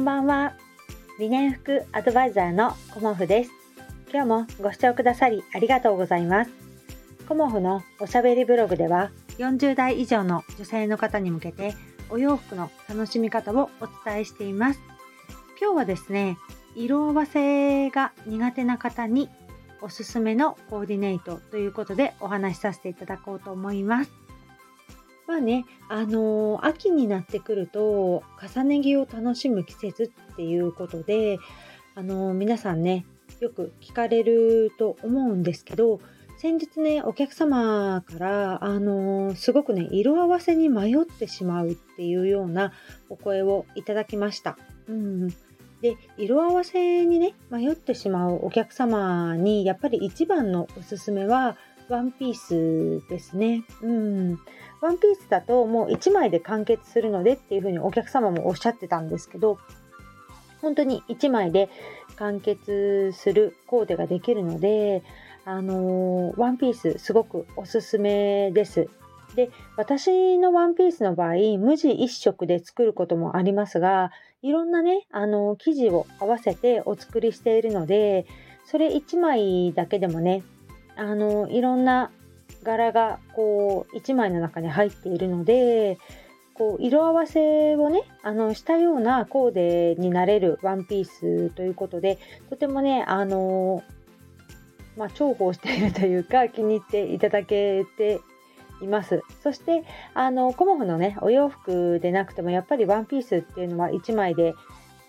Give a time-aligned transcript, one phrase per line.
[0.00, 0.54] んばんは。
[1.18, 3.50] 理念服アドバイザーのコモフです。
[4.10, 6.50] 今日もご視聴くださりありがとうございます。
[7.28, 11.74] コモフのおしゃべりブログでは40代以上の女性の方に向けて
[12.08, 14.80] お洋服の楽しみ方をお伝えしています。
[15.60, 16.38] 今日はですね
[16.74, 19.28] 色合わせが苦手な方に
[19.82, 24.10] おすすめのコーディネートということでお話しさせていただこうと思います。
[25.30, 31.38] まあね、あのー、秋になってくると重ね着を楽しむ季節っていうことで、
[31.94, 33.06] あのー、皆さんね
[33.38, 36.00] よく聞かれると思うんですけど
[36.38, 42.72] 先日ねお客様から、あのー、すごくね色合わせに迷ってしまうっていうような
[43.08, 44.58] お声をいただきました。
[44.88, 45.28] うん、
[45.80, 51.56] で色合わせにね迷ってしまうお客様にやっぱり一番のおすすめは
[51.90, 53.64] ワンピースですね。
[53.82, 54.40] うん。
[54.80, 59.58] ワンピースだともう1枚で完結するのでっていうふうにお客様もおっしゃってたんですけど、
[60.62, 61.68] 本当に1枚で
[62.16, 65.02] 完結するコーデができるので、
[65.44, 68.88] あのー、ワンピースすごくおすすめです。
[69.34, 78.26] で、私のワンピースの場合、無地1色で作ることもありますが、いろんなね、あのー、生地を合わせてお作りしているので、
[78.64, 80.42] それ1枚だけでもね、
[81.00, 82.10] あのいろんな
[82.62, 85.98] 柄がこう1枚の中に入っているので
[86.52, 92.18] こう色合わせをねあのしたようなコーデになれるワンピースということで
[92.50, 93.82] とてもねあの
[94.98, 98.20] まあ、重宝しているというか 気に入っていただけて
[98.82, 99.22] います。
[99.42, 104.52] そしてあのコモフのねお洋服でなくてもやっぱりワンピースっていうのは1枚で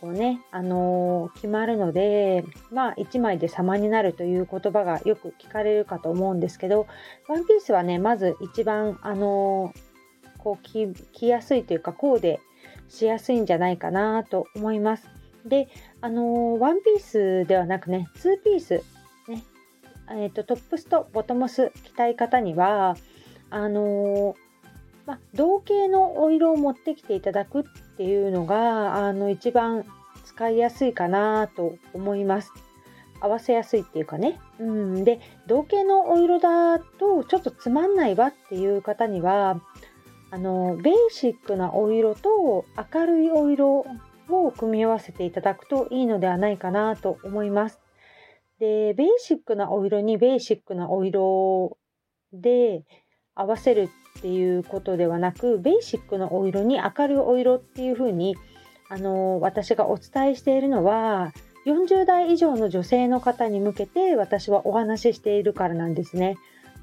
[0.00, 6.86] こうね、あのー、決まるので、まあ、1枚で様になるという言葉がよく聞かれるかと思うんですけど、
[7.28, 12.40] ワンピースはね、まず一番、あのー、こう着、着やすいというか、コーデ
[12.88, 15.08] しやすいんじゃないかなと思います。
[15.46, 15.68] で、
[16.02, 18.82] あのー、ワンピースではなくね、ツーピース、
[19.28, 19.42] ね、
[20.10, 22.96] えっ、と、トップスとボトムス着たい方には、
[23.48, 24.34] あの
[25.06, 27.64] まあ、同型のお色を持ってきていただくっ
[27.96, 29.84] ていうのがあの一番
[30.24, 32.52] 使いやすいかなと思います。
[33.20, 34.38] 合わせやすいっていうかね。
[34.58, 39.60] うん、で同型のお色だとちょっとつまんないわっていう方には
[40.30, 43.86] あのベーシックなお色と明るいお色
[44.28, 47.80] を組み合わせていただくといいのではないかなと思います。
[48.58, 51.78] でベーシックなお色にベーシックなお色
[52.32, 52.84] で
[53.34, 58.36] 合わせるっていうことではなくベーシックなお色に明るいお色っていう風に
[58.88, 61.32] あの私がお伝えしているのは
[61.66, 66.38] 40代以上の女性の方に向けて私はお話ししているからなんですね。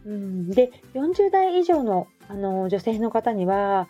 [0.06, 3.88] うん、で40代以上のあの女性の方には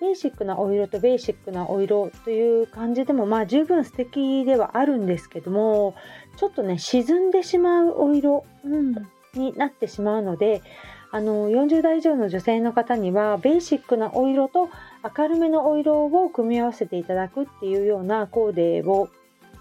[0.00, 5.94] ベーシックなお色とベーシックなお色という感じでもまあ十分素敵ではあるんですけども
[6.36, 8.94] ちょっとね沈んでしまうお色、うん、
[9.34, 10.62] になってしまうので
[11.14, 14.68] あの40代以上の女性の方にはベーシックなお色と
[15.16, 19.08] 明るめのお色を組み合わせていただくっていうようなコーデを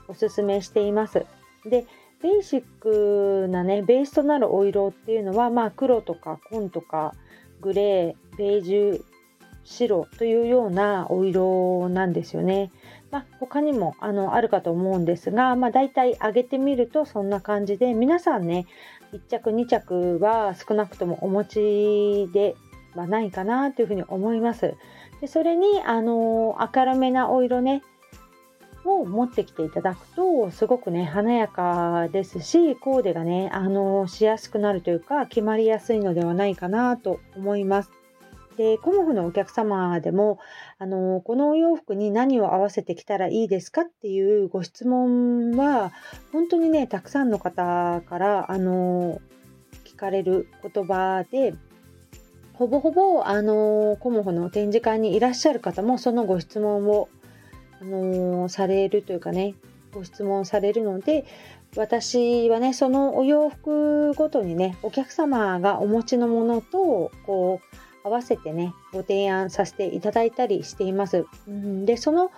[0.07, 1.27] おすすめしています。
[1.63, 1.85] で
[2.23, 7.13] ベーシックなねベースとなるお色っていうのは、まあ、黒とか紺とか
[7.61, 9.03] グレーベージュ
[9.63, 12.71] 白というようなお色なんですよね。
[13.13, 18.65] まあ、他にもあのあるかと思うんですが、まあ、大体上げてみるとそんな感じで皆さんね
[19.13, 22.55] 1着2着は少なくともお持ちで
[22.95, 24.73] はないかなというふうに思います。
[25.21, 27.83] でそれにあの明るめなお色ね
[28.83, 37.91] を持ってきていただくとすごくね華やかですしコーデがねあのしやすくなるというか決まりやすいのではないかなと思います。
[38.57, 40.39] で、コモフのお客様でも、
[40.79, 45.91] あの、このお洋服に何を合わせてきたらいいですかっていうご質問は、
[46.31, 49.21] 本当にね、たくさんの方から、あの、
[49.85, 51.53] 聞かれる言葉で、
[52.53, 57.09] ほぼほぼ、あの、コモフの展示会にいらっしゃる方も、そのご質問を、
[57.81, 59.55] あの、されるというかね、
[59.93, 61.25] ご質問されるので、
[61.75, 71.25] 私はね、そのお洋服ごとにね、お客様がお持ちのものと、こう、合わせてねご提案させていただいたりしています。
[71.47, 72.31] うん、でその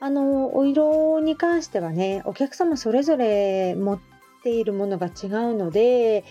[0.00, 4.00] あのお色に関してはねお客様それぞれ持っ
[4.42, 6.24] ているものが違うので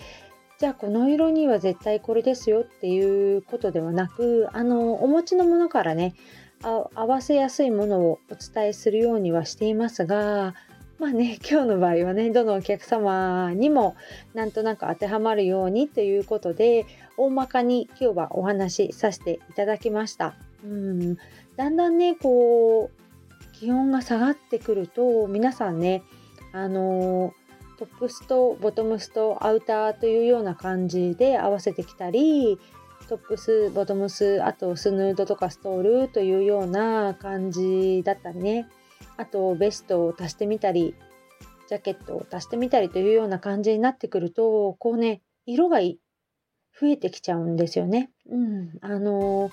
[0.59, 6.13] じゃあこの色には絶対これですよっていうことではなくあのお持ちのものからね
[6.61, 10.53] 合わせやすいものをお伝えするようにはしていますが
[10.99, 13.95] まあね 今日の場合はねどのお客様にも
[14.35, 16.85] なんとなく当てはまるようにということで
[17.21, 20.33] 大まかに今日はお話しさせていただきました。
[20.63, 21.17] うん
[21.55, 26.01] だんだんねこう気温が下がってくると皆さんね
[26.51, 27.31] あの
[27.77, 32.57] トップスとボトムスとアウターというような感じで合わせてきたり
[33.07, 38.67] トップスボトムスあとスヌードとかストールというような感じだったりね
[39.17, 40.95] あとベストを足してみたり
[41.69, 45.99] ジャケットを足してみたりというような感じになってくるとこうね色がい
[46.81, 48.09] 増えてきちゃうんですよね。
[48.27, 49.51] うん、あの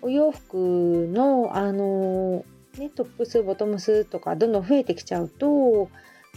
[0.00, 2.44] お洋服のあの
[2.78, 5.88] ね、トップスボトムスとかどんどん増えてきちゃうと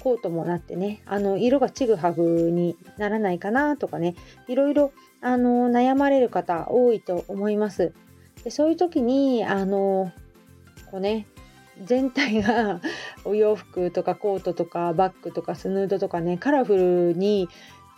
[0.01, 4.15] コートもなってねあの色がちぐはぐにならないかなとかね
[4.47, 4.91] いろいろ
[5.21, 7.93] あの悩まれる方多いと思います。
[8.43, 10.11] でそういう時にあの
[10.91, 11.27] こうね
[11.83, 12.81] 全体が
[13.25, 17.49] お洋服とかコートとかバッグとかスヌードとかねカラフルに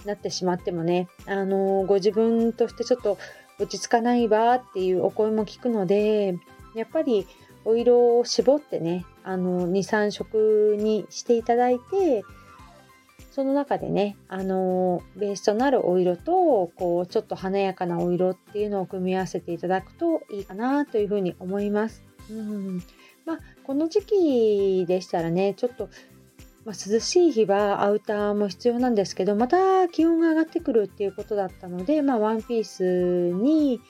[0.05, 3.17] なってしまってもねあのご自分としてちょっと
[3.59, 6.37] 落ち着かないわっていうお声も聞くので
[6.75, 7.27] やっぱり
[7.65, 12.23] お色を絞ってねあの23色にしていただいて
[13.31, 22.03] その中でねあのベースとなるお色とこうちょっと華やかなお色っていうのを組み合わせていただくといいかなというふうに思います。
[22.29, 22.83] うん
[23.25, 25.89] まあ、この時期でしたらねちょっと、
[26.69, 33.81] まあ、涼しい日はアウターも必要なんですけどまた気温が上がってくるっていうことだったので、まあ、ワンピースに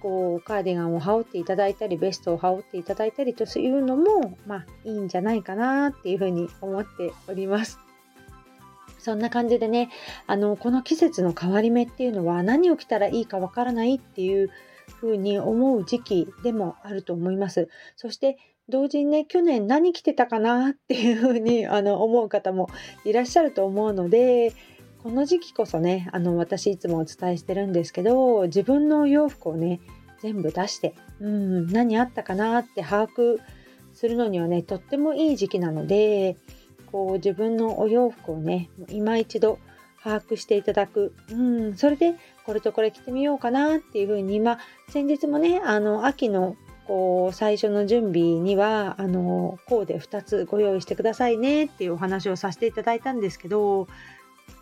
[0.00, 7.80] こうカーディガンを羽織っていただいたりベストを羽織っていただいたりというのもまあいいんじゃないかなっていうふうに思っております。
[9.00, 9.90] そんな感じでね
[10.28, 14.50] あのこの季節の変わり目っていうのは何を着たらいいかわからないっていう
[15.00, 17.68] ふうに思う時期でもあると思います。
[17.96, 18.38] そして
[18.68, 22.68] 同時にね去年何着てたかなっていうふうに あの思う方も
[23.04, 24.52] いらっしゃると思うので
[25.02, 29.80] この時期こそねあの私いつもお伝えしてるんですけど自分のお洋服をね
[30.20, 33.38] 全部出してうん何あったかなって把握
[33.92, 36.36] するのにはねとってもいい時期なので
[36.92, 39.58] こう自分のお洋服をね今一度
[40.02, 42.14] 把握していただく、うん、それで
[42.44, 46.56] これとこれ着てみようかなっていうふうに、まあ、先日もねあの秋の
[46.88, 53.88] こう最初の準備にはあのコーデ2つご用意してくださいねっていうお話をさせていただいたんですけど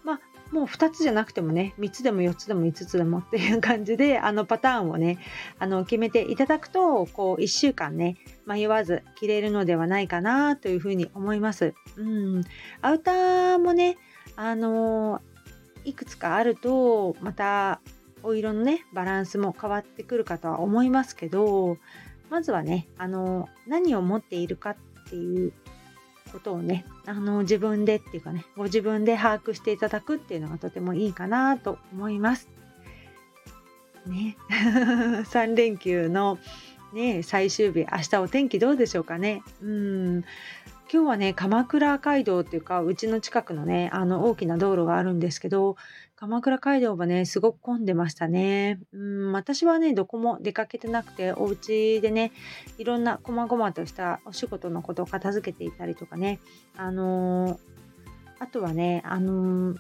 [0.03, 0.21] まあ
[0.51, 5.19] もう2つじゃなくてもね3つでも4つでも5つでもっていう感じで あのパターンをね
[5.61, 11.75] あの決めていただくとこう1週間ね迷わず着れるのではないかなというふうに思います。
[11.97, 12.43] うん、
[12.83, 13.99] アウターもね
[14.35, 15.21] あの
[15.85, 17.81] いくつかあるとまた
[18.25, 21.79] お色のねバランスも変わってくるかとは思いますけど
[22.31, 24.77] まずはねあの何を持っているかっ
[25.09, 25.53] ていう
[26.33, 32.49] ことをねあの自分でっていうかねご自分で把握していただくっていうのがとてもいいかなと思います。
[34.07, 36.39] ね 3連休の
[36.93, 39.43] ね最終日明日お天気どうでしょうかね。
[39.63, 40.25] うん
[40.93, 45.77] 今日はね鎌倉街道っていうかうちの近くのねあの大きな道路があるんですけど
[46.17, 48.81] 鎌倉街道はねすごく混んでましたね。
[48.93, 52.33] うん私はねどこも出かけてなくてお家でね
[52.79, 56.41] いろんな細々としたお仕事のことを片付けていたりとかね
[56.77, 57.59] あのー、
[58.39, 59.77] あとはねあのー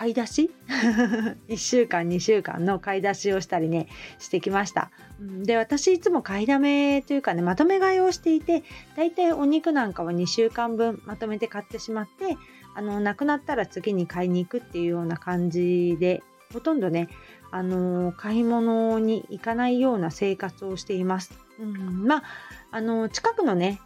[0.00, 0.50] 買い出し？
[1.48, 3.86] 1週間2週間の買い出しをしたりね
[4.18, 4.90] してきました。
[5.20, 8.62] で私いつも買いだめというかねまとめ買いをしていて
[8.96, 12.38] だいたいお肉なんかは2週間分まとめて買ってしまって
[12.74, 16.22] あのなくなったら次に買いに行くっていうような感じで
[16.52, 17.08] ほとんどね
[17.50, 21.38] あの買い物に行かないような生活をしています。
[21.58, 22.22] うん、まあ
[22.70, 23.80] あの近くのね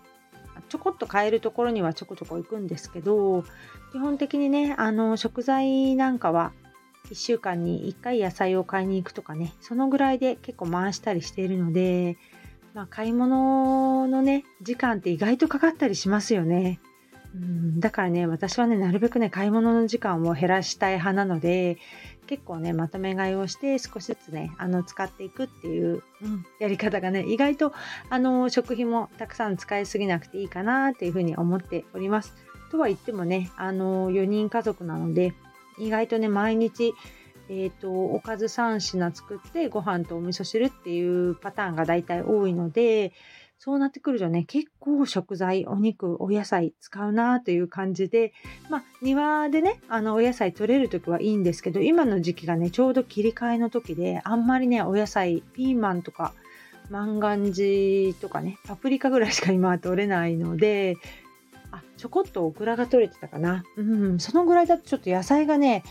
[0.69, 3.45] ちょこっと買えるところにはちょこちょこ行くんですけど
[3.93, 6.53] 基本的にねあの食材なんかは
[7.11, 12.17] 1週間に1回野菜を買いに行くとかねそのぐらいで結構回したりしているので、
[12.75, 16.81] まあ、買い物のね時間って意外とかかったりしますよね。
[17.35, 21.79] うんだからね私はねなるべくね買い物の時間を減らしたい派なので
[22.27, 27.73] 結構ねまとめ買いをして少しずつねあの使っていくっていう、うん、やり方がね意外と
[28.09, 32.35] あの食費もたくさん使いすぎなくていいかなっていうふうに思っております。
[32.75, 35.33] とは言ってもね、あの4人家族なので、
[35.79, 36.93] 意外とね、毎日、
[37.49, 43.13] えっ、ー、と、おかず3品作ってご飯とお味噌汁っていうパターンが大体多いので、
[43.59, 48.33] そうなってくるとね、結構食材、お肉、お野菜使うなという感じで、
[48.69, 56.35] まあ、庭でね、あの、お野菜取れる時はいいんですけど、今の時期がね、ちょうど切り替えの時で、あんまりね、お野菜、ピーマンとか、
[56.91, 60.97] 万願寺とかね、パプリカぐらいしか今は取れないので、
[61.75, 65.83] あちょこっとオクラが取れてたかな、うん、そのぐらいだとちょっと野菜がね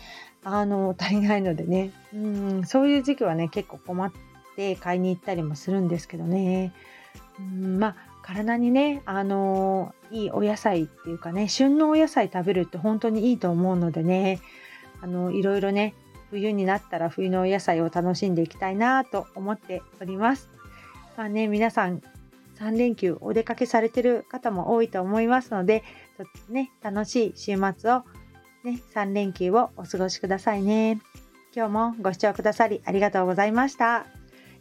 [0.42, 4.12] あの足りないのでね、うん、そういう時期はね結構困っ
[4.56, 6.72] て買いに行ったりもするんですけどね、
[7.38, 14.40] うん、まあ体にね、あのいいお野菜っていうかね、旬のお野菜食べるって本当にいいと思うのでね、
[15.02, 15.94] あのいろいろね、
[16.30, 20.48] 冬になったら冬のお野菜を楽しんでいきたいなと思っております。
[21.16, 22.00] まあね、皆さん
[22.58, 25.84] 3連休お出かけされてる方も多いと思いますので、
[26.48, 28.04] ね、楽しい週末を、
[28.64, 31.00] ね、3連休をお過ごしくださいね。
[31.54, 34.13] 今日もご視聴くださりありがとうございました。